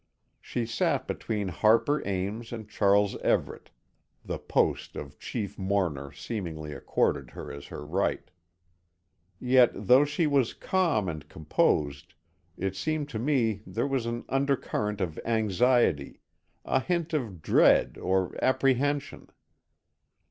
She 0.41 0.65
sat 0.65 1.05
between 1.05 1.49
Harper 1.49 2.01
Ames 2.07 2.51
and 2.51 2.67
Charles 2.67 3.15
Everett, 3.17 3.69
the 4.25 4.39
post 4.39 4.95
of 4.95 5.19
chief 5.19 5.59
mourner 5.59 6.11
seemingly 6.11 6.73
accorded 6.73 7.29
her 7.29 7.51
as 7.51 7.67
her 7.67 7.85
right. 7.85 8.31
Yet 9.39 9.69
though 9.75 10.03
she 10.05 10.25
was 10.25 10.55
calm 10.55 11.07
and 11.07 11.29
composed, 11.29 12.15
it 12.57 12.75
seemed 12.75 13.09
to 13.09 13.19
me 13.19 13.61
there 13.67 13.85
was 13.85 14.07
an 14.07 14.25
undercurrent 14.27 15.01
of 15.01 15.19
anxiety, 15.23 16.19
a 16.65 16.79
hint 16.79 17.13
of 17.13 17.43
dread 17.43 17.99
or 17.99 18.35
apprehension. 18.43 19.29